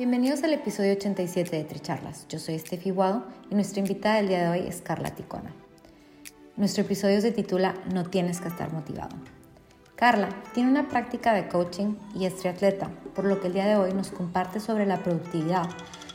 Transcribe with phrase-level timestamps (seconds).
[0.00, 2.26] Bienvenidos al episodio 87 de Tricharlas.
[2.26, 5.52] Yo soy Steffi Guado y nuestra invitada del día de hoy es Carla Ticona.
[6.56, 9.14] Nuestro episodio se titula No tienes que estar motivado.
[9.96, 13.76] Carla tiene una práctica de coaching y es triatleta, por lo que el día de
[13.76, 15.68] hoy nos comparte sobre la productividad,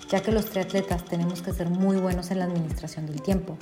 [0.09, 3.55] ya que los triatletas tenemos que ser muy buenos en la administración del tiempo.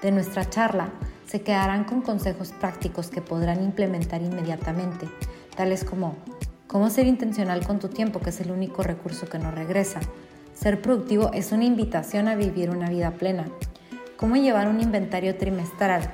[0.00, 0.88] De nuestra charla
[1.26, 5.06] se quedarán con consejos prácticos que podrán implementar inmediatamente,
[5.54, 6.16] tales como
[6.66, 10.00] Cómo ser intencional con tu tiempo, que es el único recurso que no regresa.
[10.52, 13.46] Ser productivo es una invitación a vivir una vida plena.
[14.16, 16.10] Cómo llevar un inventario trimestral.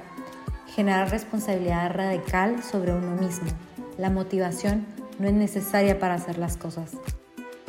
[0.74, 3.48] Generar responsabilidad radical sobre uno mismo.
[3.96, 4.84] La motivación
[5.18, 6.92] no es necesaria para hacer las cosas.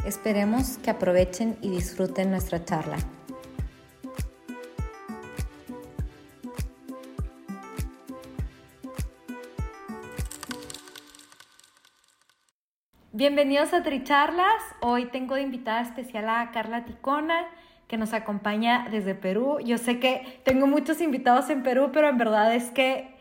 [0.06, 2.98] Esperemos que aprovechen y disfruten nuestra charla.
[13.16, 14.64] Bienvenidos a Tricharlas.
[14.82, 17.46] Hoy tengo de invitada especial a Carla Ticona,
[17.88, 19.60] que nos acompaña desde Perú.
[19.64, 23.16] Yo sé que tengo muchos invitados en Perú, pero en verdad es que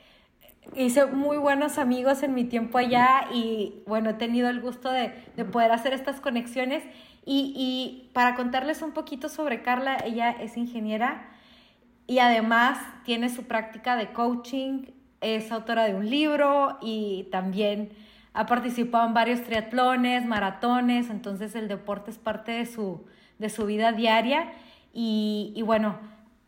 [0.74, 5.10] hice muy buenos amigos en mi tiempo allá y bueno, he tenido el gusto de,
[5.52, 6.82] poder hacer estas conexiones.
[7.26, 11.28] Y, y para contarles un poquito sobre Carla, ella es ingeniera
[12.06, 14.86] y además tiene su práctica de coaching,
[15.20, 17.90] es autora de un libro y también
[18.34, 23.06] ha participado en varios triatlones, maratones, entonces el deporte es parte de su,
[23.38, 24.52] de su vida diaria.
[24.92, 25.98] Y, y bueno,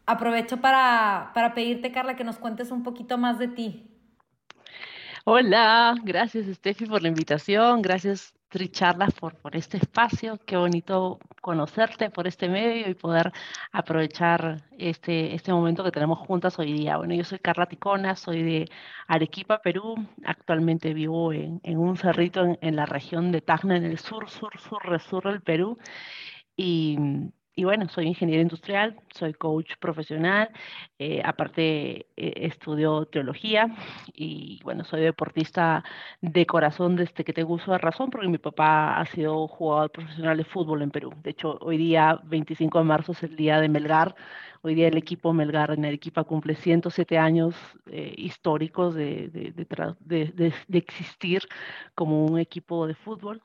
[0.06, 3.90] aprovecho para, para pedirte, Carla, que nos cuentes un poquito más de ti.
[5.26, 12.08] Hola, gracias Steffi por la invitación, gracias Tricharlas por, por este espacio, qué bonito conocerte
[12.08, 13.32] por este medio y poder
[13.72, 16.96] aprovechar este, este momento que tenemos juntas hoy día.
[16.96, 18.70] Bueno, yo soy Carla Ticona, soy de
[19.08, 23.98] Arequipa, Perú, actualmente vivo en, en un cerrito en, la región de Tacna, en el
[23.98, 25.76] sur, sur, sur, sur del Perú,
[26.56, 26.96] y
[27.56, 30.50] y bueno, soy ingeniero industrial, soy coach profesional,
[30.98, 33.68] eh, aparte eh, estudio teología
[34.12, 35.84] y bueno, soy deportista
[36.20, 40.36] de corazón desde que tengo uso de razón porque mi papá ha sido jugador profesional
[40.36, 41.12] de fútbol en Perú.
[41.22, 44.16] De hecho, hoy día, 25 de marzo, es el día de Melgar.
[44.62, 47.54] Hoy día el equipo Melgar en Arequipa cumple 107 años
[47.86, 49.52] eh, históricos de, de,
[50.00, 51.42] de, de existir
[51.94, 53.42] como un equipo de fútbol.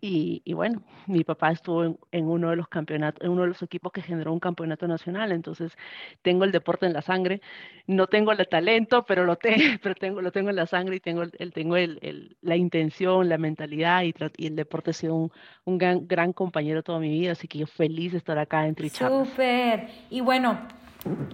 [0.00, 3.90] Y, bueno, mi papá estuvo en, uno de los campeonatos, en uno de los equipos
[3.90, 5.76] que generó un campeonato nacional, entonces
[6.22, 7.40] tengo el deporte en la sangre.
[7.88, 9.36] No tengo el talento, pero lo,
[9.82, 13.38] pero tengo, lo tengo en la sangre y tengo, el, tengo el, la intención, la
[13.38, 15.30] mentalidad y, y, el deporte ha sido
[15.64, 18.76] un, gran, gran, compañero toda mi vida, así que yo feliz de estar acá en
[18.76, 19.28] Tricharlas.
[19.28, 19.88] Súper.
[20.10, 20.60] Y bueno,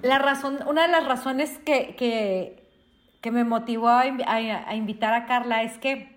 [0.03, 2.65] la razón, una de las razones que, que,
[3.21, 6.14] que me motivó a, a invitar a Carla es que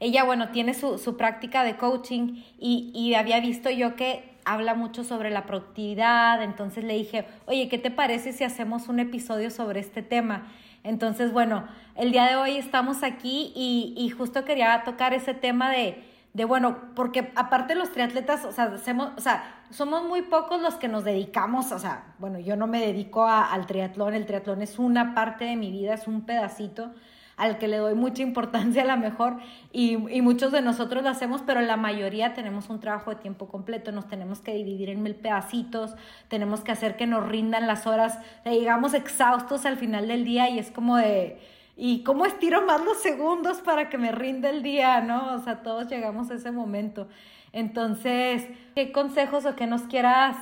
[0.00, 4.74] ella, bueno, tiene su, su práctica de coaching y, y había visto yo que habla
[4.74, 9.50] mucho sobre la productividad, entonces le dije, oye, ¿qué te parece si hacemos un episodio
[9.50, 10.46] sobre este tema?
[10.84, 15.68] Entonces, bueno, el día de hoy estamos aquí y, y justo quería tocar ese tema
[15.70, 20.62] de, de, bueno, porque aparte los triatletas, o sea, hacemos, o sea, somos muy pocos
[20.62, 24.62] los que nos dedicamos, o sea, bueno, yo no me dedico al triatlón, el triatlón
[24.62, 26.92] es una parte de mi vida, es un pedacito,
[27.36, 29.36] al que le doy mucha importancia a la mejor
[29.72, 33.92] y, muchos de nosotros lo hacemos, pero la mayoría tenemos un trabajo de tiempo completo,
[33.92, 35.94] nos tenemos que dividir en mil pedacitos,
[36.28, 40.58] tenemos que hacer que nos rindan las horas, llegamos exhaustos al final del día y
[40.58, 41.38] es como de...
[41.78, 45.34] ¿Y cómo estiro más los segundos para que me rinda el día, no?
[45.34, 47.06] O sea, todos llegamos a ese momento.
[47.52, 50.38] Entonces, ¿qué consejos o qué nos quieras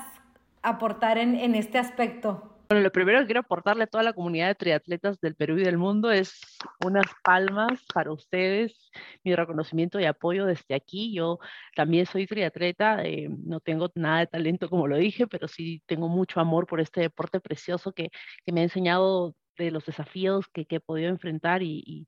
[0.63, 2.54] aportar en, en este aspecto?
[2.69, 5.65] Bueno, lo primero que quiero aportarle a toda la comunidad de triatletas del Perú y
[5.65, 6.41] del mundo es
[6.85, 8.91] unas palmas para ustedes,
[9.23, 11.15] mi reconocimiento y apoyo desde aquí.
[11.15, 11.39] Yo
[11.77, 16.09] también soy triatleta, eh, no tengo nada de talento como lo dije, pero sí tengo
[16.09, 18.11] mucho amor por este deporte precioso que,
[18.47, 22.07] que me ha enseñado de los desafíos que, que he podido enfrentar y, y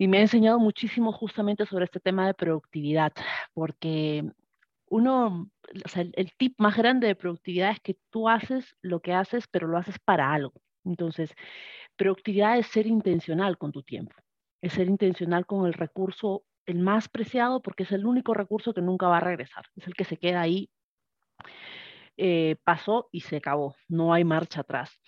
[0.00, 3.12] y me ha enseñado muchísimo justamente sobre este tema de productividad,
[3.52, 4.24] porque
[4.90, 5.50] uno,
[5.94, 9.78] el, tip más grande de productividad es que tú haces lo que haces, pero lo
[9.78, 10.60] haces para algo.
[10.84, 11.34] Entonces,
[11.96, 14.14] productividad es ser intencional con tu tiempo,
[14.62, 18.82] es ser intencional con el recurso el más preciado porque es el único recurso que
[18.82, 20.70] nunca va a regresar, es el que se queda ahí,
[22.18, 24.98] eh, pasó y se acabó, no hay marcha atrás.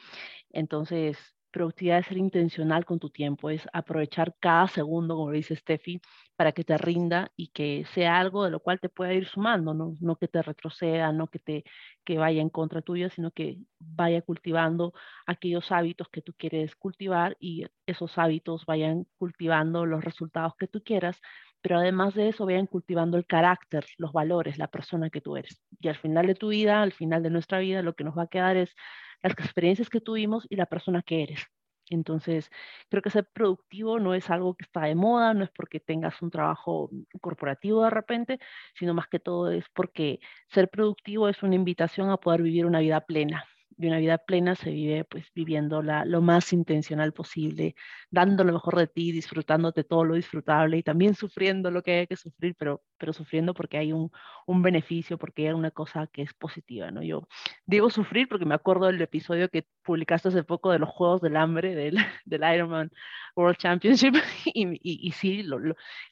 [0.51, 1.19] Entonces,
[1.51, 6.01] productividad es ser intencional con tu tiempo, es aprovechar cada segundo, como dice Steffi,
[6.37, 9.75] para que te rinda y que sea algo de lo cual te pueda ir sumando,
[9.75, 11.65] no, no que te retroceda, no que te
[12.05, 14.95] que vaya en contra tuya, sino que vaya cultivando
[15.27, 20.83] aquellos hábitos que tú quieres cultivar y esos hábitos vayan cultivando los resultados que tú
[20.83, 21.21] quieras,
[21.63, 25.61] pero además de eso vayan cultivando el carácter, los valores, la persona que tú eres.
[25.79, 28.23] Y al final de tu vida, al final de nuestra vida, lo que nos va
[28.25, 28.75] a quedar es
[29.23, 31.47] las experiencias que tuvimos y la persona que eres.
[31.91, 32.51] Entonces,
[32.89, 36.23] creo que ser productivo no es algo que está de moda, no es porque tengas
[36.23, 36.91] un trabajo
[37.21, 38.39] corporativo de repente,
[38.75, 42.81] sino más que todo es porque ser productivo es una invitación a poder vivir una
[42.81, 43.45] vida plena,
[43.81, 47.75] y una vida plena se vive pues viviéndola lo más intencional posible,
[48.11, 52.07] dando lo mejor de ti, disfrutándote todo lo disfrutable y también sufriendo lo que hay
[52.07, 54.11] que sufrir, pero, pero sufriendo porque hay un,
[54.47, 57.03] un beneficio, porque hay una cosa que es positiva, ¿no?
[57.03, 57.27] Yo
[57.65, 61.37] digo sufrir porque me acuerdo del episodio que publicaste hace poco de los Juegos del
[61.37, 62.91] Hambre, del, del Ironman
[63.37, 65.59] World Championship, y, y, sí, lo,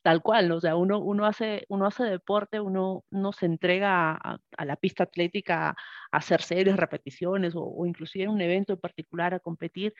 [0.03, 0.56] tal cual, ¿no?
[0.56, 4.76] O sea, uno, uno, hace, uno hace deporte, uno, uno se entrega a, a la
[4.76, 5.76] pista atlética a
[6.17, 9.94] hacer series, repeticiones, o, inclusive en un evento en particular a competir,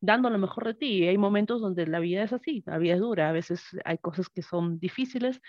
[0.00, 0.86] dando lo mejor de ti.
[0.86, 3.98] Y hay momentos donde la vida es así, la vida es dura, a veces hay
[3.98, 5.40] cosas que son difíciles,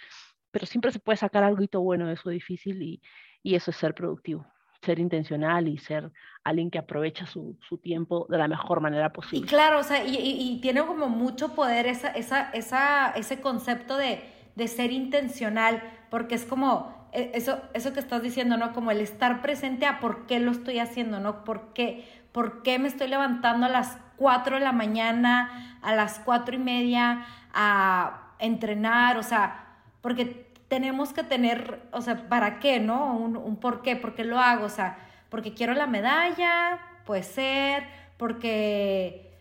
[0.52, 3.02] pero siempre se puede sacar algo bueno de eso difícil y,
[3.42, 4.46] y eso es ser productivo
[4.84, 6.12] ser intencional y ser
[6.44, 9.46] alguien que aprovecha su, su, tiempo de la mejor manera posible.
[9.46, 13.98] Y claro, o sea, y, y, tiene como mucho poder esa, esa, esa, ese concepto
[13.98, 14.22] de,
[14.56, 18.74] de, ser intencional, porque es como, eso, eso que estás diciendo, ¿no?
[18.74, 21.44] Como el estar presente a por qué lo estoy haciendo, ¿no?
[21.44, 26.20] ¿Por qué, por qué me estoy levantando a las 4 de la mañana, a las
[26.20, 29.18] cuatro y media a entrenar?
[29.18, 29.66] O sea,
[30.02, 33.16] porque tenemos que tener, o sea, ¿para qué, no?
[33.16, 34.98] Un, un por qué, por qué lo hago, o sea,
[35.30, 37.86] porque quiero la medalla, puede ser,
[38.18, 39.32] porque,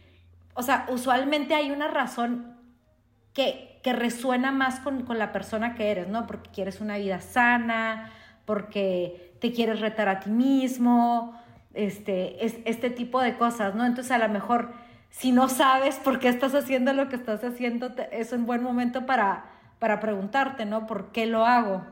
[0.55, 2.57] o sea, usualmente hay una razón
[3.33, 6.27] que, que resuena más con, la persona que eres, ¿no?
[6.27, 8.13] Porque quieres una vida sana,
[8.45, 11.39] porque te quieres retar a ti mismo,
[11.75, 13.85] este, es, este tipo de cosas, ¿no?
[13.85, 14.73] Entonces a lo mejor
[15.11, 19.05] si no sabes por qué estás haciendo lo que estás haciendo, es un buen momento
[19.05, 20.87] para, para preguntarte, ¿no?
[20.87, 21.85] ¿Por qué lo hago?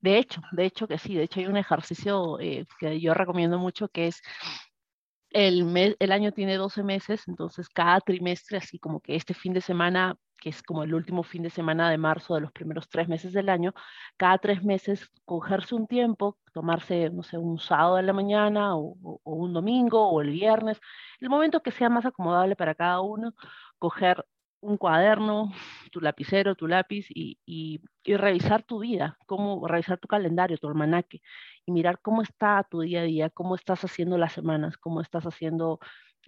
[0.00, 3.58] De hecho, de hecho que sí, de hecho hay un ejercicio eh, que yo recomiendo
[3.58, 4.22] mucho que es
[5.30, 9.52] el, mes, el año tiene 12 meses, entonces cada trimestre, así como que este fin
[9.52, 12.88] de semana que es como el último fin de semana de marzo de los primeros
[12.88, 13.74] tres meses del año,
[14.16, 18.96] cada tres meses cogerse un tiempo, tomarse, no sé, un sábado de la mañana o,
[19.24, 20.80] un domingo o el viernes,
[21.20, 23.34] el momento que sea más acomodable para cada uno,
[23.78, 24.24] coger
[24.60, 25.52] un cuaderno,
[25.90, 30.68] tu lapicero, tu lápiz y, y, y, revisar tu vida, cómo revisar tu calendario, tu
[30.68, 31.22] almanaque
[31.64, 35.24] y mirar cómo está tu día a día, cómo estás haciendo las semanas, cómo estás
[35.24, 35.80] haciendo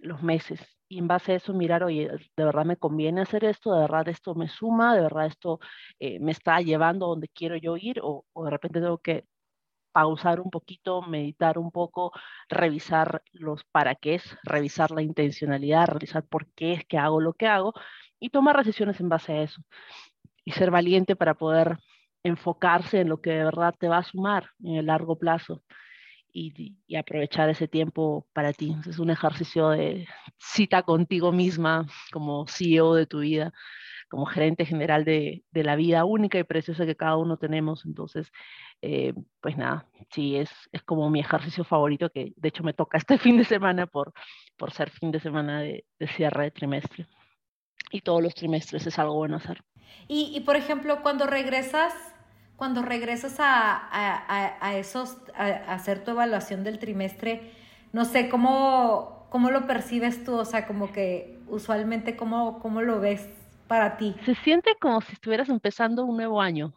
[0.03, 0.59] los meses.
[0.87, 4.07] Y en base a eso mirar, oye, de verdad me conviene hacer esto, de verdad
[4.09, 5.59] esto me suma, de verdad esto
[5.99, 9.25] eh, me está llevando donde quiero yo ir o, o de repente tengo que
[9.93, 12.11] pausar un poquito, meditar un poco,
[12.49, 17.33] revisar los para qué es, revisar la intencionalidad, revisar por qué es que hago lo
[17.33, 17.73] que hago
[18.19, 19.61] y tomar decisiones en base a eso.
[20.45, 21.79] Y ser valiente para poder
[22.23, 25.63] enfocarse en lo que de verdad te va a sumar en el largo plazo
[26.33, 28.75] y, aprovechar ese tiempo para ti.
[28.89, 30.07] Es un ejercicio de
[30.39, 33.53] cita contigo misma como CEO de tu vida,
[34.09, 37.85] como gerente general de, de la vida única y preciosa que cada uno tenemos.
[37.85, 38.31] Entonces,
[38.81, 42.97] eh, pues nada, sí, es, es como mi ejercicio favorito que de hecho me toca
[42.97, 44.13] este fin de semana por,
[44.57, 47.07] por ser fin de semana de, de cierre de trimestre.
[47.91, 49.63] Y todos los trimestres es algo bueno hacer.
[50.07, 51.93] Y, y por ejemplo, cuando regresas
[52.63, 57.51] cuando regresas a, esos, a, hacer tu evaluación del trimestre,
[57.91, 60.35] no sé, ¿cómo, ¿cómo lo percibes tú?
[60.35, 63.27] O sea, como que usualmente, ¿cómo, ¿cómo lo ves
[63.67, 64.15] para ti?
[64.23, 66.73] Se siente como si estuvieras empezando un nuevo año,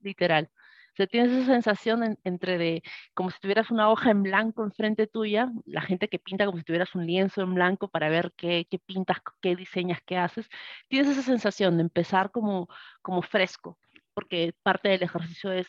[0.00, 0.48] literal.
[0.54, 5.06] O sea, tienes esa sensación entre de, como si tuvieras una hoja en blanco enfrente
[5.06, 8.66] tuya, la gente que pinta como si tuvieras un lienzo en blanco para ver qué,
[8.70, 10.48] qué pintas, qué diseñas, qué haces.
[10.88, 12.70] Tienes esa sensación de empezar como,
[13.02, 13.76] como fresco,
[14.14, 15.68] porque parte del ejercicio es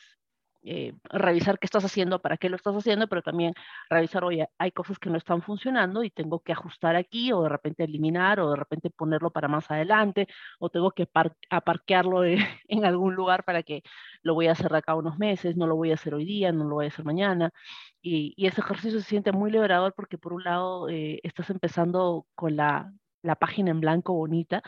[0.66, 3.54] eh, revisar qué estás haciendo, para qué lo estás haciendo, pero también
[3.90, 7.50] revisar, oye, hay cosas que no están funcionando y tengo que ajustar aquí o de
[7.50, 10.28] repente eliminar o de repente ponerlo para más adelante
[10.60, 11.10] o tengo que
[11.50, 12.24] aparquearlo
[12.70, 13.84] en algún lugar para que
[14.22, 16.52] lo voy a hacer de acá unos meses, no lo voy a hacer hoy día,
[16.54, 17.52] no lo voy a hacer mañana.
[18.02, 22.56] Y, ese ejercicio se siente muy liberador porque por un lado eh, estás empezando con
[22.56, 24.62] la, la página en blanco bonita,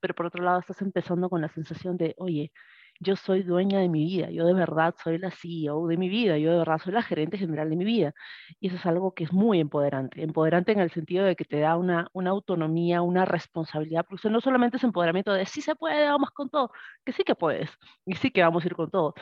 [0.00, 2.52] pero por otro lado estás empezando con la sensación de, oye,
[3.00, 6.38] yo soy dueña de mi vida, yo de verdad soy la CEO de mi vida,
[6.38, 8.14] yo de verdad soy la gerente general de mi vida.
[8.60, 11.60] Y eso es algo que es muy empoderante, empoderante en el sentido de que te
[11.60, 16.08] da una, una autonomía, una responsabilidad, porque no solamente es empoderamiento de sí se puede,
[16.08, 16.70] vamos con todo,
[17.04, 17.70] que sí que puedes,
[18.06, 19.14] y sí que vamos a ir con todo,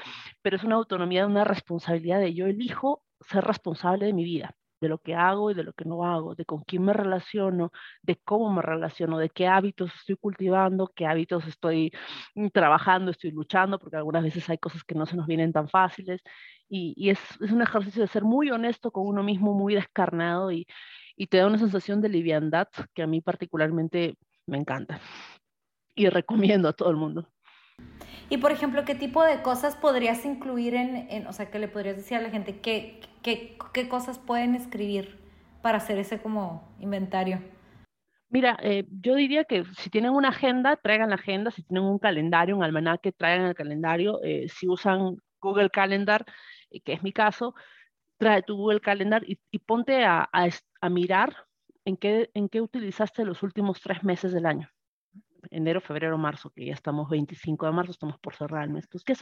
[0.43, 4.89] pero es una autonomía, una responsabilidad de yo elijo ser responsable de mi vida de
[4.89, 8.17] lo que hago y de lo que no hago, de con quién me relaciono, de
[8.17, 11.93] cómo me relaciono, de qué hábitos estoy cultivando, qué hábitos estoy
[12.35, 15.69] mm, trabajando, estoy luchando, porque algunas veces hay cosas que no se nos vienen tan
[15.69, 16.21] fáciles.
[16.69, 20.67] Y, es, un ejercicio de ser muy honesto con uno mismo, muy descarnado y,
[21.17, 24.17] y te da una sensación de liviandad que a mí particularmente
[24.47, 25.01] me encanta.
[25.95, 27.29] Y recomiendo a todo el mundo.
[28.29, 31.97] Y por ejemplo, ¿qué tipo de cosas podrías incluir en, o sea, qué le podrías
[31.97, 32.61] decir a la gente?
[32.61, 35.19] ¿Qué, qué, qué cosas pueden escribir
[35.63, 37.41] para hacer ese como inventario?
[38.29, 42.01] Mira, eh, yo diría que si tienen una agenda, traigan la agenda, si tienen un
[42.01, 46.25] calendario, un almanaque, traigan el calendario, eh, si usan Google Calendar,
[46.71, 47.55] eh, que es mi caso,
[48.19, 50.49] trae tu Google Calendar y, ponte a, a,
[50.81, 51.37] a mirar
[51.85, 54.69] en qué, en qué utilizaste los últimos tres meses del año
[55.51, 58.87] enero, febrero, marzo, que ya estamos 25 de marzo, estamos por cerrar el mes.
[59.05, 59.15] ¿qué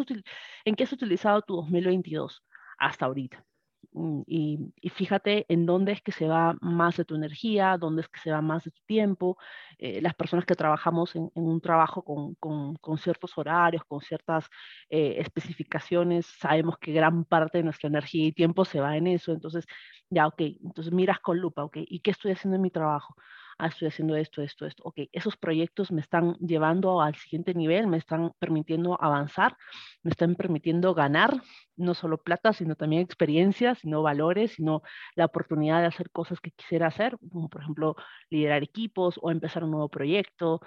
[0.64, 2.42] ¿en qué has utilizado tu 2022
[2.78, 3.44] hasta ahorita?
[3.92, 8.08] Mm, y, fíjate en dónde es que se va más de tu energía, dónde es
[8.08, 9.36] que se va más de tu tiempo.
[9.78, 14.48] Eh, las personas que trabajamos en, un trabajo con, con, ciertos horarios, con ciertas
[14.90, 19.32] eh, especificaciones, sabemos que gran parte de nuestra energía y tiempo se va en eso.
[19.32, 19.64] Entonces,
[20.10, 23.14] ya, ok, entonces miras con lupa, ok, ¿y qué estoy haciendo en mi trabajo?
[23.58, 24.82] Estoy haciendo esto, esto, esto.
[24.84, 29.56] Ok, esos proyectos me están llevando al siguiente nivel, me están permitiendo avanzar,
[30.02, 31.40] me están permitiendo ganar
[31.76, 34.82] no solo plata, sino también experiencias, sino valores, sino
[35.14, 37.96] la oportunidad de hacer cosas que quisiera hacer, como por ejemplo
[38.30, 40.60] liderar equipos o empezar un nuevo proyecto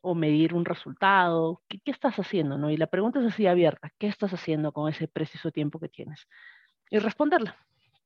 [0.00, 1.62] o medir un resultado.
[1.68, 2.58] ¿Qué, qué estás haciendo?
[2.58, 2.70] ¿no?
[2.70, 6.28] Y la pregunta es así abierta, ¿qué estás haciendo con ese preciso tiempo que tienes?
[6.90, 7.56] Y responderla.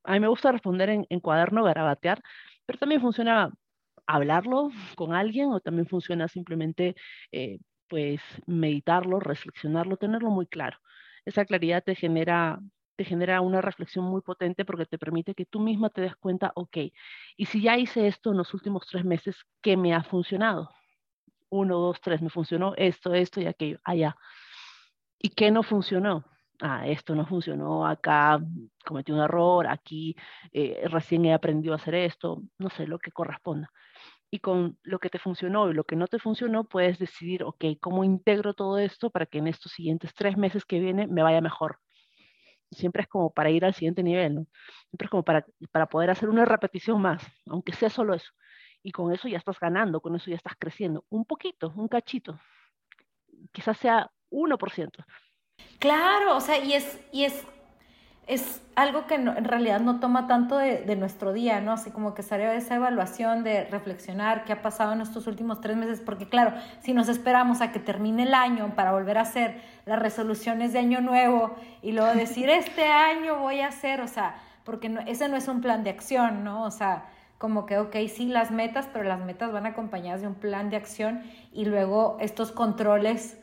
[0.04, 2.22] A mí me gusta responder en, en cuaderno, garabatear,
[2.64, 3.50] pero también funciona
[4.08, 6.96] hablarlo con alguien o también funciona simplemente
[7.30, 10.78] eh, pues meditarlo, reflexionarlo, tenerlo muy claro.
[11.26, 12.58] Esa claridad te genera,
[12.96, 16.52] te genera una reflexión muy potente porque te permite que tú misma te des cuenta,
[16.54, 16.78] ok,
[17.36, 20.70] y si ya hice esto en los últimos tres meses, ¿qué me ha funcionado?
[21.50, 24.16] Uno, dos, tres, me funcionó esto, esto y aquello, allá.
[25.18, 26.24] ¿Y qué no funcionó?
[26.60, 28.40] ah, esto no funcionó, acá
[28.84, 30.16] cometí un error, aquí
[30.52, 33.70] eh, recién he aprendido a hacer esto, no sé, lo que corresponda
[34.30, 37.64] y con lo que te funcionó y lo que no te funcionó, puedes decidir, ok,
[37.80, 41.40] ¿cómo integro todo esto para que en estos siguientes tres meses que vienen me vaya
[41.40, 41.78] mejor?
[42.70, 44.46] Siempre es como para ir al siguiente nivel, ¿no?
[44.90, 48.30] Siempre es como para, para poder hacer una repetición más, aunque sea solo eso.
[48.82, 51.04] Y con eso ya estás ganando, con eso ya estás creciendo.
[51.08, 52.38] Un poquito, un cachito.
[53.52, 55.04] Quizás sea 1%.
[55.78, 57.46] Claro, o sea, y es, y es
[58.28, 61.72] es algo que en realidad no toma tanto de, nuestro día, ¿no?
[61.72, 65.78] Así como que sale esa evaluación de reflexionar qué ha pasado en estos últimos tres
[65.78, 69.60] meses, porque claro, si nos esperamos a que termine el año para volver a hacer
[69.86, 74.36] las resoluciones de año nuevo y luego decir, este año voy a hacer, o sea,
[74.62, 76.64] porque ese no es un plan de acción, ¿no?
[76.64, 77.06] O sea,
[77.38, 80.76] como que, ok, sí, las metas, pero las metas van acompañadas de un plan de
[80.76, 83.38] acción y luego estos controles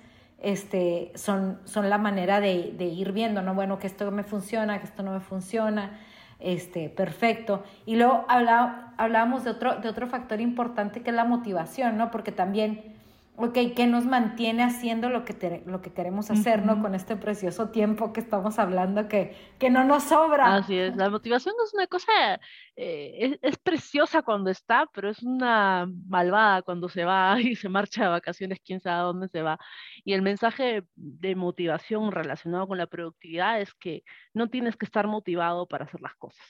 [0.45, 3.55] este, son, son la manera de, de, ir viendo, ¿no?
[3.55, 5.99] Bueno, que esto me funciona, que esto no me funciona,
[6.39, 7.63] este, perfecto.
[7.87, 12.11] Y luego hablábamos de otro, de otro factor importante que es la motivación, ¿no?
[12.11, 12.94] Porque también
[13.37, 16.81] ok, ¿qué nos mantiene haciendo lo que, lo que queremos hacer, ¿no?
[16.81, 20.55] Con este precioso tiempo que estamos hablando que, que no nos sobra.
[20.55, 22.39] Así es, la motivación es una cosa,
[22.75, 28.03] eh, es, preciosa cuando está, pero es una malvada cuando se va y se marcha
[28.03, 29.59] de vacaciones, quién sabe a dónde se va.
[30.05, 35.07] Y el mensaje de motivación relacionado con la productividad es que no tienes que estar
[35.07, 36.45] motivado para hacer las cosas.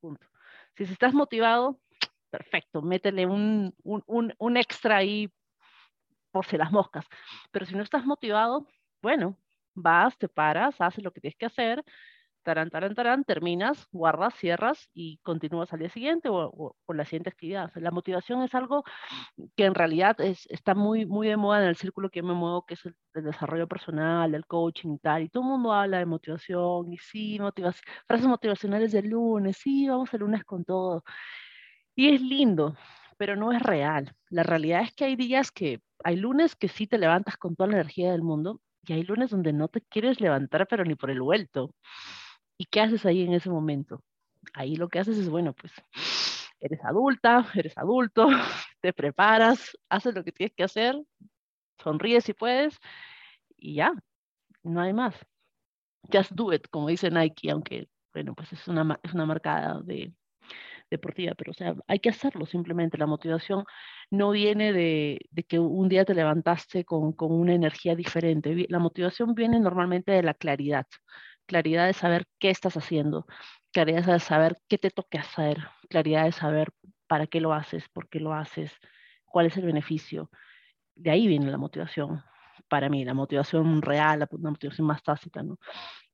[0.00, 0.26] Punto.
[0.76, 1.78] Si estás motivado,
[2.30, 5.30] perfecto, métele un, un, un, un extra ahí
[6.34, 7.06] por si las moscas.
[7.52, 8.66] Pero si no estás motivado,
[9.02, 9.38] bueno,
[9.74, 11.84] vas, te paras, haces lo que tienes que hacer,
[12.42, 17.30] tarán, tarán, tarán, terminas, guardas, cierras y continúas al día siguiente o, o, la siguiente
[17.30, 17.70] actividad.
[17.76, 18.84] la motivación es algo
[19.56, 22.34] que en realidad es, está muy, muy de moda en el círculo que yo me
[22.34, 25.98] muevo, que es el, desarrollo personal, el coaching y tal, y todo el mundo habla
[25.98, 31.04] de motivación y sí, motivación, frases motivacionales del lunes, sí, vamos el lunes con todo.
[31.96, 32.76] Y es lindo,
[33.24, 34.14] pero no es real.
[34.28, 37.68] La realidad es que hay días que, hay lunes que sí te levantas con toda
[37.70, 41.10] la energía del mundo y hay lunes donde no te quieres levantar, pero ni por
[41.10, 41.74] el vuelto.
[42.58, 44.02] ¿Y qué haces ahí en ese momento?
[44.52, 45.72] Ahí lo que haces es, bueno, pues
[46.60, 48.28] eres adulta, eres adulto,
[48.82, 50.94] te preparas, haces lo que tienes que hacer,
[51.82, 52.78] sonríes si puedes
[53.56, 53.94] y ya,
[54.62, 55.14] no hay más.
[56.12, 60.12] Just do it, como dice Nike, aunque, bueno, pues es una, es una marca de,
[60.94, 62.98] deportiva, pero o sea, hay que hacerlo simplemente.
[62.98, 63.64] La motivación
[64.10, 68.66] no viene de, de que un día te levantaste con, con, una energía diferente.
[68.68, 70.86] La motivación viene normalmente de la claridad
[71.46, 73.26] claridad de saber qué estás haciendo,
[73.72, 75.58] claridad de saber qué te toca hacer,
[75.88, 76.70] claridad de saber
[77.06, 78.72] para qué lo haces, por qué lo haces,
[79.26, 80.30] cuál es el beneficio.
[80.94, 82.22] De ahí viene la motivación,
[82.68, 85.58] para mí, la motivación real, la, motivación más tácita, ¿no?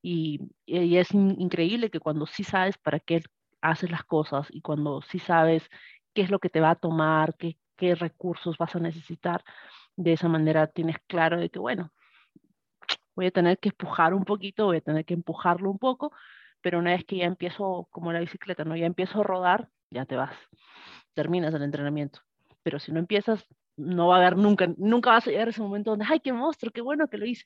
[0.03, 3.23] Y, y es increíble que cuando sí sabes para qué
[3.63, 5.69] haces las cosas y cuando sí sabes
[6.15, 9.45] qué es lo que te va a tomar, qué, qué recursos vas a necesitar,
[9.97, 11.93] de esa manera tienes claro de que, bueno,
[13.15, 16.13] voy a tener que empujar un poquito, voy a tener que empujarlo un poco,
[16.61, 18.77] pero una vez que ya empiezo, como la bicicleta, ¿no?
[18.77, 20.35] Ya empiezo a rodar, ya te vas,
[21.15, 22.21] terminas el entrenamiento.
[22.63, 25.63] Pero si no empiezas, no va a haber nunca, nunca vas a llegar a ese
[25.63, 27.45] momento donde, ay, qué monstruo, qué bueno que lo hice.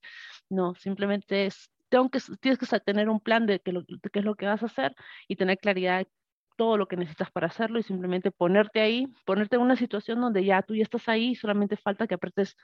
[0.48, 4.34] No, simplemente es, tengo que, tienes que tener un plan de, de qué es lo
[4.34, 4.96] que vas a hacer
[5.28, 6.04] y tener claridad
[6.56, 10.44] todo lo que necesitas para hacerlo y simplemente ponerte ahí, ponerte en una situación donde
[10.44, 12.56] ya tú ya estás ahí, solamente falta que apretes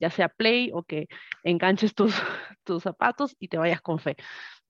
[0.00, 1.06] ya sea play o que
[1.44, 2.14] enganches tus,
[2.82, 4.16] zapatos y te vayas con fe.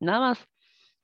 [0.01, 0.45] Nada más,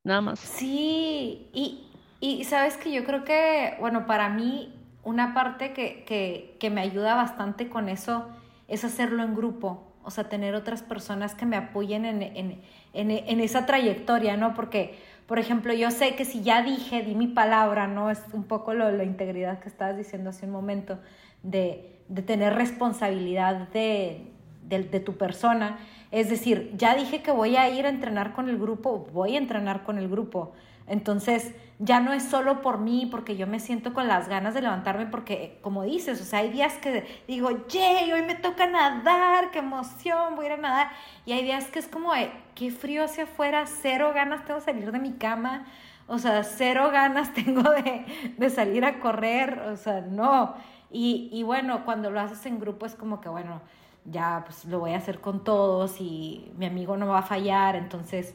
[0.03, 0.41] nada más.
[0.41, 6.69] Sí, y, sabes que yo creo que, bueno, para mí una parte que, que, que
[6.69, 8.29] me ayuda bastante con eso
[8.67, 13.41] es hacerlo en grupo, o sea, tener otras personas que me apoyen en, en, en,
[13.41, 14.55] esa trayectoria, ¿no?
[14.55, 18.11] Porque por ejemplo, yo sé que si ya dije, di mi palabra, ¿no?
[18.11, 20.99] Es un poco lo, la integridad que estabas diciendo hace un momento,
[21.43, 24.27] de, de tener responsabilidad de,
[24.69, 25.79] de, tu persona.
[26.11, 29.39] Es decir, ya dije que voy a ir a entrenar con el grupo, voy a
[29.39, 30.53] entrenar con el grupo.
[30.87, 34.63] Entonces, ya no es solo por mí, porque yo me siento con las ganas de
[34.63, 39.51] levantarme, porque como dices, o sea, hay días que digo, yay, hoy me toca nadar,
[39.51, 40.91] qué emoción, voy a ir a nadar.
[41.27, 42.13] Y hay días que es como,
[42.55, 45.67] qué frío hacia afuera, cero ganas tengo de salir de mi cama,
[46.07, 50.55] o sea, cero ganas tengo de, de salir a correr, o sea, no.
[50.91, 53.61] Y, y bueno, cuando lo haces en grupo es como que, bueno,
[54.05, 57.75] ya pues lo voy a hacer con todos y mi amigo no va a fallar,
[57.75, 58.35] entonces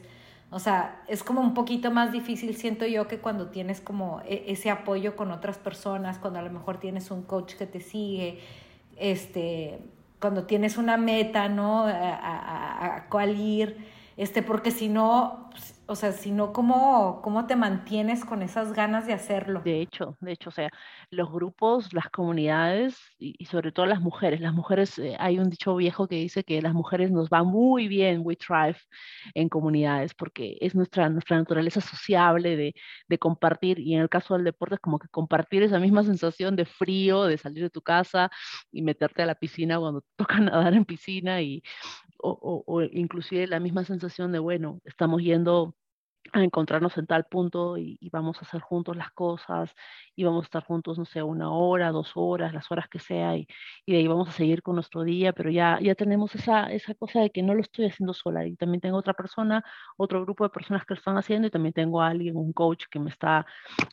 [0.50, 4.44] o sea, es como un poquito más difícil, siento yo, que cuando tienes como e,
[4.48, 8.40] ese apoyo con otras personas, cuando a lo mejor tienes un coach que te sigue,
[8.96, 9.78] este,
[10.20, 11.84] cuando tienes una meta, ¿no?
[11.84, 13.76] A, a, a cuál ir,
[14.16, 18.72] este, porque si no, pues, o sea, si no, ¿cómo, ¿cómo te mantienes con esas
[18.72, 19.60] ganas de hacerlo?
[19.64, 20.70] De hecho, de hecho, o sea,
[21.10, 24.40] los grupos, las comunidades y, sobre todo las mujeres.
[24.40, 27.88] Las mujeres, eh, hay un dicho viejo que dice que las mujeres nos va muy
[27.88, 28.78] bien, we thrive
[29.34, 32.74] en comunidades, porque es nuestra, nuestra naturaleza sociable de,
[33.08, 36.56] de compartir, y en el caso del deporte es como que compartir esa misma sensación
[36.56, 38.30] de frío, de salir de tu casa
[38.70, 41.62] y meterte a la piscina cuando toca nadar en piscina y,
[42.22, 45.39] o, o, o inclusive la misma sensación de, bueno, estamos yendo
[46.32, 49.74] a encontrarnos en tal punto y, y, vamos a hacer juntos las cosas
[50.14, 53.36] y vamos a estar juntos, no sé, una hora, dos horas, las horas que sea
[53.36, 53.48] y,
[53.84, 56.94] y de ahí vamos a seguir con nuestro día, pero ya, ya tenemos esa, esa
[56.94, 59.64] cosa de que no lo estoy haciendo sola y también tengo otra persona,
[59.96, 62.84] otro grupo de personas que lo están haciendo y también tengo a alguien, un coach
[62.90, 63.46] que me está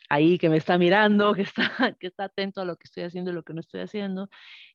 [0.09, 3.31] ahí, que me está mirando, que está, que está atento a lo que estoy haciendo
[3.31, 4.29] y lo que no estoy haciendo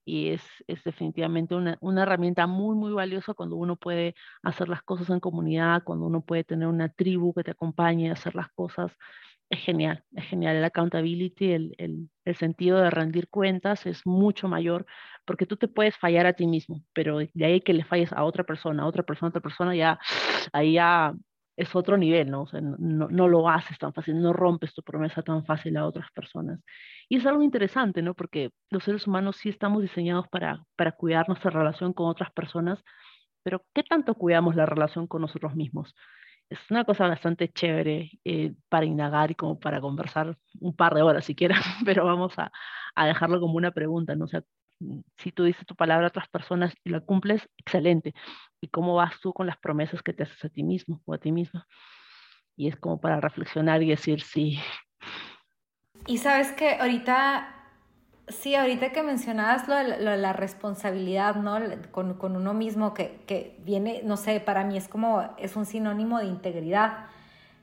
[0.05, 4.83] y es, es definitivamente una, una herramienta muy, muy valiosa cuando uno puede hacer las
[4.83, 8.49] cosas en comunidad, cuando uno puede tener una tribu que te acompañe a hacer las
[8.53, 8.93] cosas.
[9.51, 10.57] Es genial, es genial.
[10.57, 14.87] El accountability, el, el, el sentido de rendir cuentas es mucho mayor
[15.27, 18.25] porque tú te puedes fallar a ti mismo, pero de ahí que le falles a
[18.25, 19.99] otra persona, a otra persona, a otra persona, ya
[20.53, 21.15] ahí ya
[21.57, 22.43] es otro nivel, ¿no?
[22.43, 25.87] O sea, no, no, lo haces tan fácil, no rompes tu promesa tan fácil a
[25.87, 26.61] otras personas.
[27.09, 28.15] Y es algo interesante, ¿no?
[28.15, 32.83] Porque los seres humanos sí estamos diseñados para, para cuidar nuestra relación con otras personas,
[33.43, 35.95] pero ¿qué tanto cuidamos la relación con nosotros mismos?
[36.51, 41.03] Es una cosa bastante chévere eh, para indagar y como para conversar un par de
[41.03, 42.53] horas siquiera, pero vamos a,
[42.95, 44.27] a dejarlo como una pregunta, ¿no?
[44.27, 44.43] Sea,
[45.16, 48.14] Si tú dices tu palabra a otras personas y la cumples, excelente.
[48.61, 51.18] ¿Y cómo vas tú con las promesas que te haces a ti mismo o a
[51.18, 51.66] ti misma?
[52.57, 54.59] Y es como para reflexionar y decir sí.
[56.07, 57.62] Y sabes que ahorita
[58.29, 61.59] Sí, ahorita que mencionabas lo de, la responsabilidad, ¿no?
[61.90, 66.27] Con, uno mismo, que, viene, no sé, para mí es como, es un sinónimo de
[66.27, 67.07] integridad.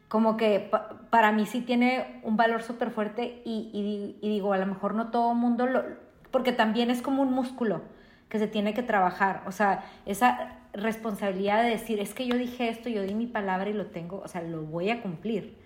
[0.10, 0.70] Como que
[1.10, 5.32] para mí sí tiene un valor súper fuerte y, digo, a lo mejor no todo
[5.32, 5.84] el mundo lo,
[6.32, 7.82] porque también es como un músculo
[8.30, 9.44] que se tiene que trabajar.
[9.48, 13.70] O sea, esa responsabilidad de decir, es que yo dije esto, yo di mi palabra
[13.70, 15.58] y lo tengo, o sea, lo voy a cumplir.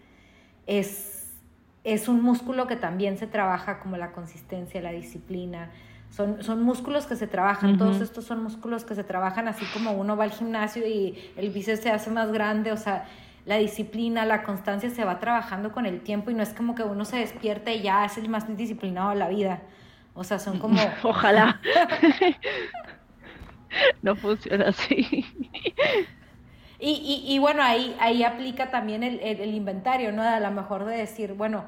[0.66, 1.24] Es
[1.84, 5.70] es un músculo que también se trabaja como la consistencia, la disciplina.
[6.10, 9.94] Son, son músculos que se trabajan, todos estos son músculos que se trabajan así como
[9.94, 13.06] uno va al gimnasio y el bíceps se hace más grande, o sea,
[13.48, 16.84] la disciplina, la constancia se va trabajando con el tiempo y no es como que
[16.84, 19.62] uno se despierta y ya es el más disciplinado de la vida.
[20.14, 20.80] O sea, son como...
[21.04, 21.60] Ojalá.
[24.02, 25.26] no funciona así.
[26.80, 30.22] Y, y, bueno, ahí, ahí aplica también el, el, inventario, ¿no?
[30.22, 31.64] A lo mejor de decir, bueno,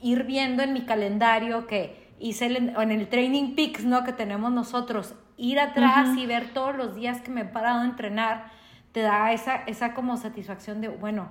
[0.00, 4.04] ir viendo en mi calendario que hice en el Training Peaks, ¿no?
[4.04, 7.84] Que tenemos nosotros, ir atrás y ver todos los días que me he parado a
[7.84, 8.46] entrenar,
[8.92, 11.28] te da esa, esa como satisfacción de, bueno,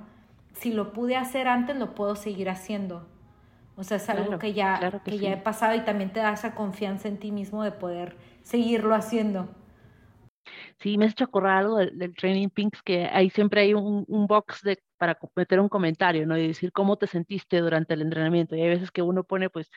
[0.53, 3.07] si lo pude hacer antes, lo puedo seguir haciendo.
[3.75, 6.53] O sea, es algo que ya, que, ya he pasado y también te da esa
[6.53, 9.49] confianza en ti mismo de poder seguirlo haciendo.
[10.79, 14.61] Sí, me has hecho acordar algo del, Training Pinks, que ahí siempre hay un, box
[14.63, 16.37] de, para meter un comentario, ¿no?
[16.37, 18.55] Y decir cómo te sentiste durante el entrenamiento.
[18.55, 19.71] Y hay veces que uno pone, pues,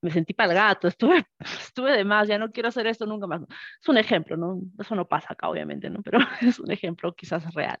[0.00, 3.26] me sentí para el gato, estuve, estuve de más, ya no quiero hacer esto nunca
[3.26, 3.42] más.
[3.80, 4.60] Es un ejemplo, ¿no?
[4.78, 6.02] Eso no pasa acá, obviamente, ¿no?
[6.02, 7.78] Pero es un ejemplo quizás real.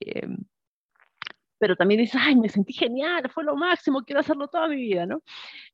[0.00, 0.28] Eh,
[1.58, 5.06] pero también dices, ay, me sentí genial, fue lo máximo, quiero hacerlo toda mi vida,
[5.06, 5.22] ¿no?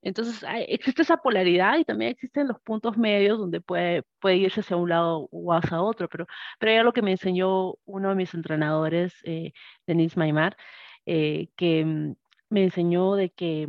[0.02, 4.76] Entonces, existe esa polaridad y también existen los puntos medios donde puede, puede irse hacia
[4.76, 6.26] un lado o hacia otro, pero,
[6.58, 9.52] pero ya lo que me enseñó uno de mis entrenadores, eh,
[9.86, 10.56] Denise Maimar,
[11.06, 12.14] eh, que mm,
[12.50, 13.68] me enseñó de que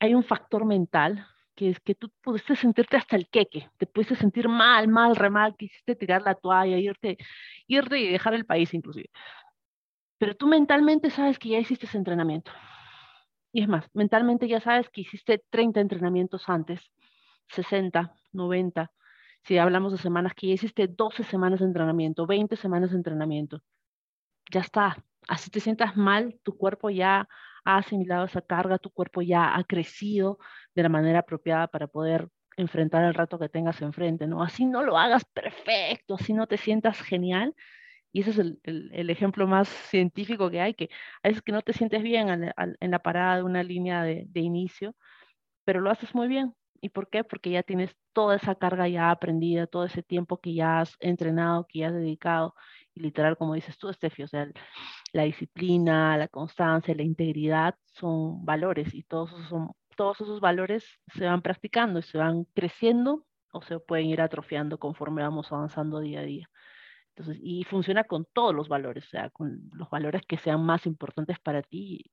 [0.00, 4.16] hay un factor mental que es que tú pudiste sentirte hasta el queque, te pudiste
[4.16, 7.18] sentir mal, mal, re mal, quisiste tirar la toalla, irte,
[7.66, 9.10] irte y dejar el país inclusive
[10.22, 12.52] pero tú mentalmente sabes que ya hiciste entrenamiento.
[13.52, 16.80] Y es más, mentalmente ya sabes que hiciste 30 entrenamientos antes,
[17.48, 18.92] 60, 90.
[19.42, 23.62] Si hablamos de semanas, que ya hiciste 12 semanas de entrenamiento, 20 semanas de entrenamiento.
[24.52, 25.04] Ya está.
[25.26, 27.28] Así te sientas mal, tu cuerpo ya
[27.64, 30.38] ha asimilado esa carga, tu cuerpo ya ha crecido
[30.76, 34.44] de la manera apropiada para poder enfrentar el rato que tengas enfrente, ¿no?
[34.44, 37.56] Así no lo hagas perfecto, así no te sientas genial,
[38.12, 40.90] y ese es el, el, ejemplo más científico que hay, que
[41.22, 42.28] a veces que no te sientes bien
[42.80, 44.94] en la parada de una línea de, inicio,
[45.64, 46.54] pero lo haces muy bien.
[46.82, 47.24] ¿Y por qué?
[47.24, 51.66] Porque ya tienes toda esa carga ya aprendida, todo ese tiempo que ya has entrenado,
[51.68, 52.54] que ya has dedicado.
[52.94, 54.48] Y literal, como dices tú, Estefi, o sea,
[55.12, 60.84] la disciplina, la constancia, la integridad son valores y todos esos, son, todos esos valores
[61.14, 66.00] se van practicando y se van creciendo o se pueden ir atrofiando conforme vamos avanzando
[66.00, 66.50] día a día.
[67.14, 70.86] Entonces, y funciona con todos los valores, o sea, con los valores que sean más
[70.86, 72.04] importantes para ti.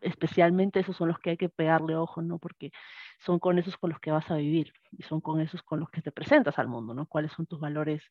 [0.00, 2.38] Especialmente esos son los que hay que pegarle ojo, ¿no?
[2.38, 2.70] Porque
[3.18, 5.90] son con esos con los que vas a vivir y son con esos con los
[5.90, 7.06] que te presentas al mundo, ¿no?
[7.06, 8.02] ¿Cuáles son tus valores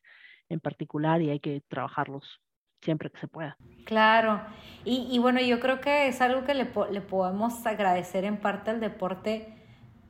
[0.48, 2.40] en particular y hay que trabajarlos
[2.82, 3.56] siempre que se pueda.
[3.84, 4.42] Claro,
[4.84, 8.70] y, y bueno, yo creo que es algo que le, le podemos agradecer en parte
[8.70, 9.54] al deporte,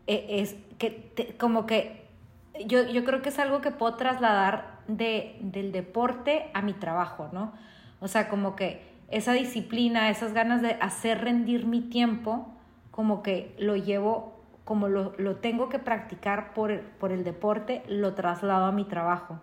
[0.07, 2.07] e, es que como que
[2.67, 7.29] yo, yo creo que es algo que puedo trasladar de, del deporte a mi trabajo,
[7.33, 7.53] ¿no?
[8.01, 12.49] O sea, como que esa disciplina, esas ganas de hacer rendir mi tiempo,
[12.91, 18.15] como que lo llevo, como lo, lo tengo que practicar por, por el deporte, lo
[18.15, 19.39] traslado a mi trabajo.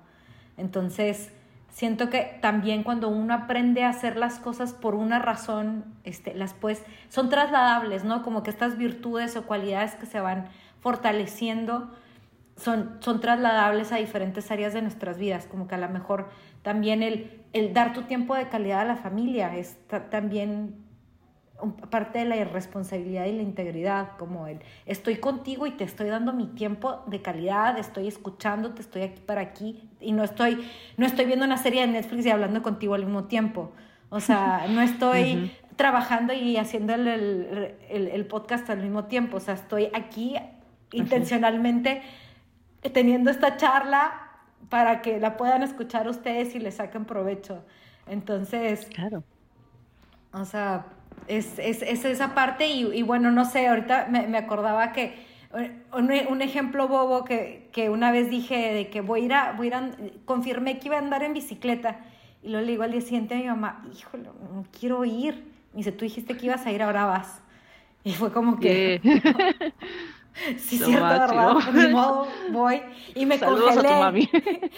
[0.58, 1.32] Entonces,
[1.70, 6.54] siento que también cuando uno aprende a hacer las cosas por una razón, este, las
[6.54, 8.22] pues son trasladables, ¿no?
[8.22, 10.50] Como que estas virtudes o cualidades que se van
[10.82, 11.90] fortaleciendo
[12.56, 16.30] son, son trasladables a diferentes áreas de nuestras vidas, como que a lo mejor
[16.62, 19.78] también el, el dar tu tiempo de calidad a la familia es
[20.10, 20.84] también
[21.90, 26.34] parte de la responsabilidad y la integridad, como el estoy contigo y te estoy dando
[26.34, 30.66] mi tiempo de calidad, estoy escuchándote, estoy aquí para aquí y no estoy,
[30.98, 33.72] no estoy viendo una serie de Netflix y hablando contigo al mismo tiempo.
[34.10, 39.38] O sea, no estoy trabajando y haciendo el, el, el, podcast al mismo tiempo.
[39.38, 40.36] O sea, estoy aquí
[40.92, 42.02] intencionalmente
[42.92, 44.32] teniendo esta charla
[44.70, 47.64] para que la puedan escuchar ustedes y le saquen provecho.
[48.08, 49.24] Entonces, claro.
[50.34, 50.86] O sea,
[51.28, 55.14] es, es, esa parte y, bueno, no sé, ahorita me, me, acordaba que
[55.94, 59.68] un, ejemplo bobo que, que, una vez dije de que voy a ir a, voy
[59.68, 59.92] a, ir a,
[60.26, 62.00] confirmé que iba a andar en bicicleta
[62.42, 65.46] y luego le digo al día siguiente a mi mamá, híjole, no quiero ir.
[65.72, 67.42] Me dice, tú dijiste que ibas a ir, ahora vas.
[68.04, 69.02] Y fue como que...
[70.58, 71.56] Sí, cierto, ¿verdad?
[71.74, 72.82] Ni modo, voy.
[73.16, 74.30] Y me congelé.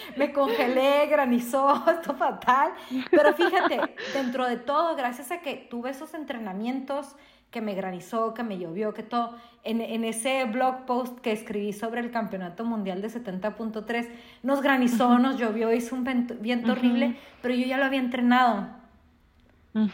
[0.16, 2.72] me congelé, granizó, esto fatal.
[3.10, 3.80] Pero fíjate,
[4.12, 7.16] dentro de todo, gracias a que tuve esos entrenamientos,
[7.50, 11.72] que me granizó, que me llovió, que todo, en, en ese blog post que escribí
[11.72, 14.08] sobre el Campeonato Mundial de 70.3,
[14.42, 16.04] nos granizó, nos llovió, hizo un
[16.40, 18.68] viento, horrible, pero yo ya lo había entrenado.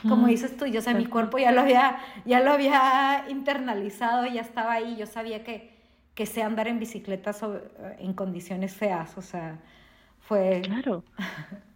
[0.09, 4.27] Como dices tú, yo, o sea, mi cuerpo ya lo había, ya lo había internalizado,
[4.27, 5.75] ya estaba ahí, yo sabía que,
[6.15, 7.33] que sé andar en bicicleta
[7.99, 9.59] en condiciones feas, o sea,
[10.21, 10.63] fue...
[10.65, 11.05] Claro.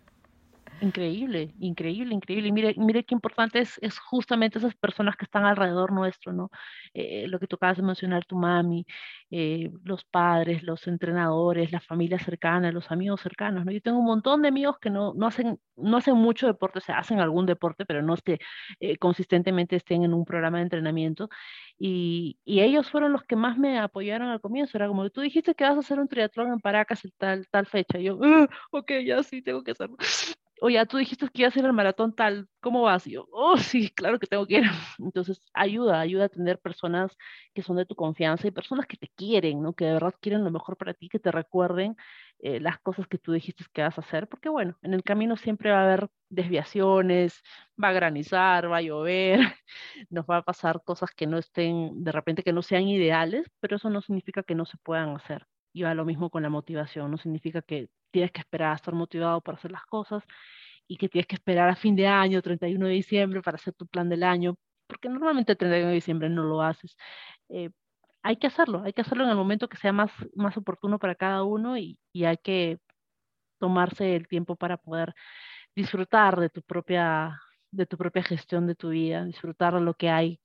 [0.79, 2.49] Increíble, increíble, increíble.
[2.49, 6.51] Y mire, mire qué importante es, es justamente esas personas que están alrededor nuestro, ¿no?
[6.93, 8.85] Eh, lo que tú acabas de mencionar, tu mami,
[9.31, 13.73] eh, los padres, los entrenadores, la familia cercana, los amigos cercanos, ¿no?
[13.73, 16.83] Yo tengo un montón de amigos que no, no, hacen, no hacen mucho deporte, o
[16.83, 18.39] sea, hacen algún deporte, pero no es que
[18.81, 21.31] eh, consistentemente estén en un programa de entrenamiento.
[21.79, 24.77] Y, y, ellos fueron los que más me apoyaron al comienzo.
[24.77, 27.67] Era como, tú dijiste que vas a hacer un triatlón en Paracas en tal, tal
[27.67, 27.99] fecha.
[27.99, 29.97] Y yo, uh, ok, ya sí, tengo que hacerlo
[30.61, 33.07] oye, tú dijiste que iba a hacer el maratón tal, ¿cómo vas?
[33.07, 34.65] Y yo, oh, sí, claro que tengo que ir.
[34.99, 37.17] Entonces, ayuda, ayuda a tener personas
[37.55, 39.75] que son de tu confianza y personas que te quieren, ¿no?
[39.75, 41.97] Que de verdad quieren lo mejor para ti, que te recuerden
[42.39, 45.37] eh, las cosas que tú dijiste que vas a hacer, porque bueno, en el camino
[45.37, 47.43] siempre va a haber desviaciones,
[47.83, 49.41] va a granizar, va a llover,
[50.11, 53.77] nos va a pasar cosas que no estén, de repente que no sean ideales, pero
[53.77, 55.47] eso no significa que no se puedan hacer.
[55.77, 58.95] Y va lo mismo con la motivación, no significa que tienes que esperar a estar
[58.95, 60.25] motivado para hacer las cosas
[60.89, 63.87] y que tienes que esperar a fin de año, 31 de diciembre, para hacer tu
[63.87, 66.97] plan del año, porque normalmente el 31 de diciembre no lo haces.
[67.51, 67.71] Eh,
[68.23, 71.15] hay que hacerlo, hay que hacerlo en el momento que sea más, más oportuno para
[71.15, 72.79] cada uno y, y hay que
[73.59, 75.15] tomarse el tiempo para poder
[75.75, 77.39] disfrutar de tu propia
[77.71, 80.41] de tu propia gestión de tu vida, disfrutar de lo que hay,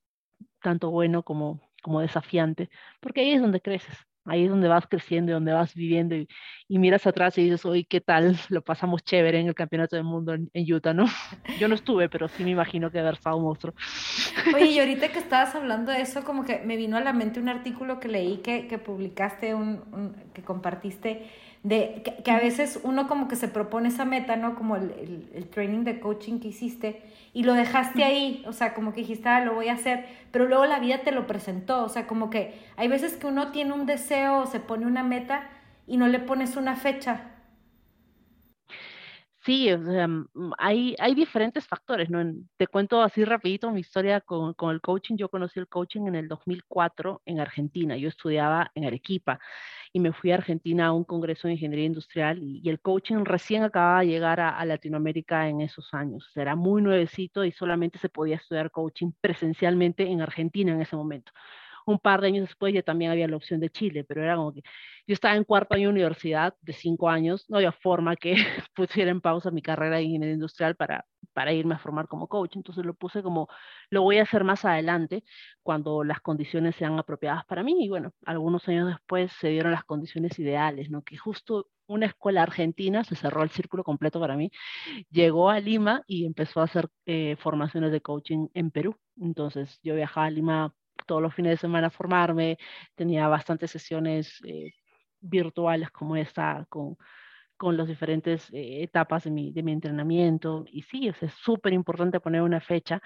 [0.61, 3.97] tanto bueno como, como desafiante, porque ahí es donde creces.
[4.25, 6.27] Ahí es donde vas creciendo y donde vas viviendo y,
[6.69, 8.37] miras atrás y dices, oye, ¿qué tal?
[8.49, 11.05] Lo pasamos chévere en el Campeonato del Mundo en, Utah, ¿no?
[11.59, 13.73] Yo no estuve, pero sí me imagino que haber estado un monstruo.
[14.53, 17.39] Oye, y ahorita que estabas hablando de eso, como que me vino a la mente
[17.39, 21.27] un artículo que leí que, que publicaste, un, que compartiste,
[21.63, 24.55] de que, a veces uno como que se propone esa meta, ¿no?
[24.55, 28.93] Como el, el, training de coaching que hiciste y lo dejaste ahí, o sea, como
[28.93, 31.89] que dijiste, ah, lo voy a hacer, pero luego la vida te lo presentó, o
[31.89, 35.49] sea, como que hay veces que uno tiene un deseo o se pone una meta
[35.85, 37.27] y no le pones una fecha.
[39.43, 42.23] Sí, mm, hay, hay diferentes factores, ¿no?
[42.57, 45.15] Te cuento así rapidito mi historia con, con el coaching.
[45.15, 47.97] Yo conocí el coaching en el 2004 en Argentina.
[47.97, 49.39] Yo estudiaba en Arequipa
[49.93, 53.63] y me fui a Argentina a un congreso de ingeniería industrial y, el coaching recién
[53.63, 56.31] acababa de llegar a, Latinoamérica en esos años.
[56.35, 61.31] Era muy nuevecito y solamente se podía estudiar coaching presencialmente en Argentina en ese momento
[61.85, 64.53] un par de años después ya también había la opción de Chile, pero era como
[64.53, 64.61] que
[65.07, 68.35] yo estaba en cuarto año de universidad de cinco años, no había forma que
[68.75, 72.55] pusiera en pausa mi carrera en ingeniería industrial para, para irme a formar como coach,
[72.55, 73.47] entonces lo puse como,
[73.89, 75.23] lo voy a hacer más adelante
[75.63, 79.83] cuando las condiciones sean apropiadas para mí, y bueno, algunos años después se dieron las
[79.85, 81.03] condiciones ideales, ¿no?
[81.03, 84.51] Que justo una escuela argentina, se cerró el círculo completo para mí,
[85.09, 88.95] llegó a Lima y empezó a hacer eh, formaciones de coaching en Perú.
[89.19, 90.73] Entonces yo viajaba a Lima
[91.11, 92.57] todos los fines de semana a formarme,
[92.95, 94.71] tenía bastantes sesiones eh,
[95.19, 96.95] virtuales como esta con,
[97.57, 100.63] con las diferentes eh, etapas de mi, de mi entrenamiento.
[100.71, 103.01] Y sí, es súper importante poner una fecha.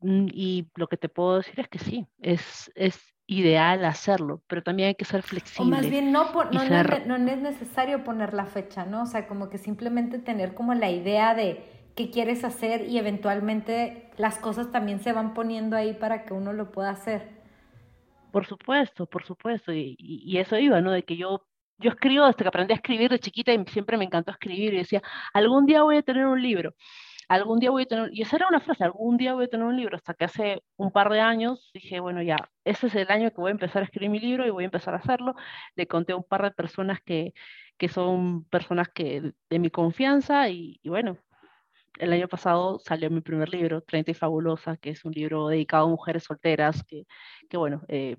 [0.00, 4.64] Mm, y lo que te puedo decir es que sí, es, es ideal hacerlo, pero
[4.64, 5.72] también hay que ser flexible.
[5.72, 6.64] O más bien, no, no,
[7.06, 9.02] no, no, es necesario poner la fecha, ¿no?
[9.02, 14.10] O sea, como que simplemente tener como la idea de qué quieres hacer y eventualmente
[14.16, 17.28] las cosas también se van poniendo ahí para que uno lo pueda hacer.
[18.32, 20.90] Por supuesto, por supuesto, y, eso iba, ¿no?
[20.90, 21.46] De que yo,
[21.78, 24.78] yo escribo desde que aprendí a escribir de chiquita y siempre me encantó escribir y
[24.78, 25.02] decía,
[25.32, 26.74] algún día voy a tener un libro,
[27.28, 29.64] algún día voy a tener, y esa era una frase, algún día voy a tener
[29.64, 33.08] un libro, hasta que hace un par de años dije, bueno, ya, ese es el
[33.10, 35.34] año que voy a empezar a escribir mi libro y voy a empezar a hacerlo.
[35.76, 37.34] Le conté a un par de personas que,
[37.78, 41.18] que son personas que de mi confianza y bueno,
[41.98, 45.86] el año pasado salió mi primer libro, 30 y Fabulosa, que es un libro dedicado
[45.86, 47.06] a mujeres solteras que,
[47.48, 48.16] que bueno, eh,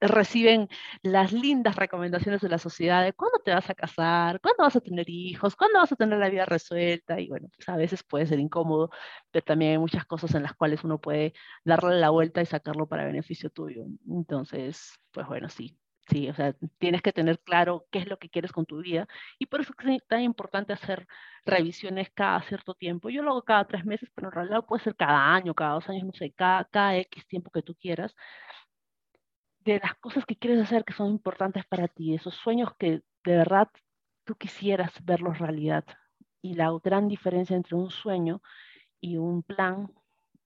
[0.00, 0.68] reciben
[1.02, 4.80] las lindas recomendaciones de la sociedad de cuándo te vas a casar, cuándo vas a
[4.80, 7.20] tener hijos, cuándo vas a tener la vida resuelta.
[7.20, 8.90] Y bueno, pues a veces puede ser incómodo,
[9.30, 11.32] pero también hay muchas cosas en las cuales uno puede
[11.64, 13.84] darle la vuelta y sacarlo para beneficio tuyo.
[14.08, 18.28] Entonces, pues bueno, sí, Sí, o sea, tienes que tener claro qué es lo que
[18.28, 21.06] quieres con tu vida y por eso es tan importante hacer
[21.46, 23.08] revisiones cada cierto tiempo.
[23.08, 25.88] Yo lo hago cada tres meses, pero en realidad puede ser cada año, cada dos
[25.88, 28.14] años, no sé, cada, cada X tiempo que tú quieras,
[29.60, 33.36] de las cosas que quieres hacer que son importantes para ti, esos sueños que de
[33.36, 33.68] verdad
[34.24, 35.84] tú quisieras verlos realidad.
[36.42, 38.42] Y la gran diferencia entre un sueño
[39.00, 39.90] y un plan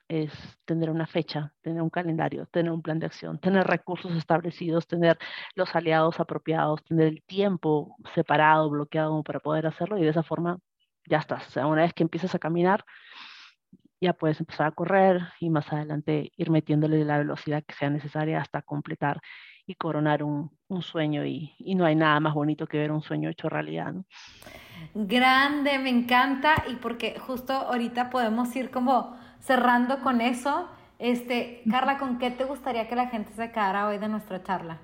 [0.08, 0.32] es
[0.64, 5.18] tener una fecha, tener un calendario, tener un plan de acción, tener recursos establecidos, tener
[5.54, 10.58] los aliados apropiados, tener el tiempo separado, bloqueado para poder hacerlo y de esa forma
[11.06, 11.56] ya estás.
[11.56, 12.84] Una vez que empiezas a caminar,
[14.00, 18.40] ya puedes empezar a correr y más adelante ir metiéndole la velocidad que sea necesaria
[18.40, 19.20] hasta completar
[19.66, 23.02] y coronar un, un sueño y, y, no hay nada más bonito que ver un
[23.02, 23.92] sueño hecho realidad.
[23.92, 24.04] ¿no?
[24.94, 30.68] Grande, me encanta y porque justo ahorita podemos ir como cerrando con eso.
[30.98, 34.78] Este, Carla, ¿con qué te gustaría que la gente se quedara hoy de nuestra charla?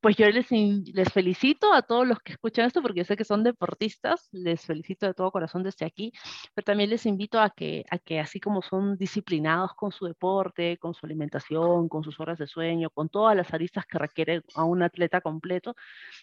[0.00, 3.42] Pues yo les, les felicito a todos los que escuchan esto, porque sé que son
[3.42, 6.12] deportistas, les felicito de todo corazón desde aquí,
[6.54, 10.78] pero también les invito a que, a que así como son disciplinados con su deporte,
[10.78, 14.62] con su alimentación, con sus horas de sueño, con todas las aristas que requiere a
[14.64, 15.74] un atleta completo,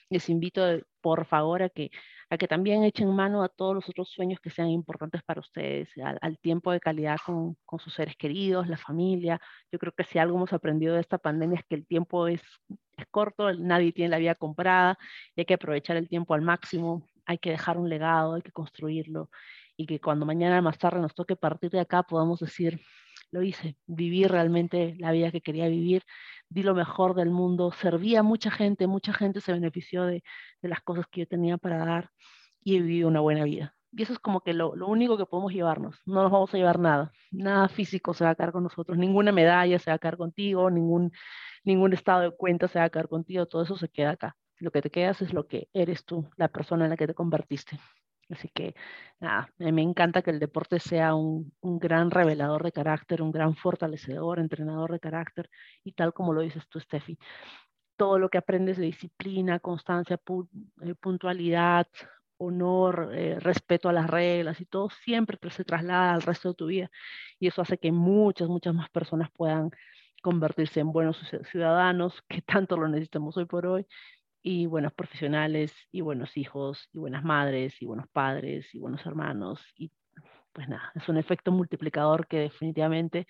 [0.09, 0.63] les invito
[1.05, 1.91] por favor a que
[2.31, 5.87] a que también echen mano a todos los otros sueños que sean importantes para ustedes,
[6.19, 9.39] al, tiempo de calidad con, con, sus seres queridos, la familia.
[9.71, 12.41] Yo creo que si algo hemos aprendido de esta pandemia es que el tiempo es,
[12.97, 14.97] es corto, nadie tiene la vida comprada
[15.35, 18.51] y hay que aprovechar el tiempo al máximo, hay que dejar un legado, hay que
[18.51, 19.29] construirlo
[19.77, 22.81] y que cuando mañana más tarde nos toque partir de acá podamos decir,
[23.35, 26.03] lo hice, viví realmente la vida que quería vivir,
[26.49, 30.23] di lo mejor del mundo, serví a mucha gente, mucha gente se benefició de,
[30.61, 32.11] de las cosas que yo tenía para dar
[32.63, 33.75] y he vivido una buena vida.
[33.91, 36.01] Y eso es como que lo, lo, único que podemos llevarnos.
[36.05, 37.11] No nos vamos a llevar nada.
[37.31, 38.97] Nada físico se va a quedar con nosotros.
[38.97, 40.69] Ninguna medalla se va a quedar contigo.
[40.69, 41.13] Ningún,
[41.63, 43.45] ningún estado de cuenta se va a quedar contigo.
[43.45, 44.35] Todo eso se queda acá.
[44.59, 47.13] Lo que te quedas es lo que eres tú, la persona en la que te
[47.13, 47.79] convertiste.
[48.29, 48.75] Así que
[49.19, 53.55] nada, me encanta que el deporte sea un, un, gran revelador de carácter, un gran
[53.55, 55.49] fortalecedor, entrenador de carácter,
[55.83, 57.17] y tal como lo dices tú, Steffi.
[57.97, 60.19] Todo lo que aprendes de disciplina, constancia,
[60.81, 61.87] eh, puntualidad,
[62.37, 66.65] honor, eh, respeto a las reglas y todo siempre se traslada al resto de tu
[66.67, 66.91] vida.
[67.39, 69.71] Y eso hace que muchas, muchas más personas puedan
[70.21, 71.17] convertirse en buenos
[71.51, 73.85] ciudadanos, que tanto lo necesitamos hoy por hoy,
[74.47, 79.59] y buenos profesionales, y buenos hijos, y buenas madres, y buenos padres, y buenos hermanos.
[79.75, 79.89] Y
[80.53, 83.25] pues nada, es un efecto multiplicador que definitivamente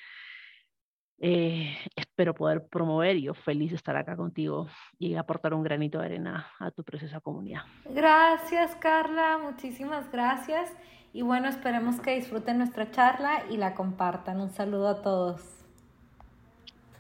[1.19, 4.67] eh, espero poder promover y yo feliz de estar acá contigo
[4.99, 7.61] y aportar un granito de arena a tu preciosa comunidad.
[7.85, 10.69] Gracias Carla, muchísimas gracias
[11.13, 14.41] y bueno, esperemos que disfruten nuestra charla y la compartan.
[14.41, 15.41] Un saludo a todos.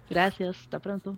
[0.09, 1.17] Gracias, hasta pronto.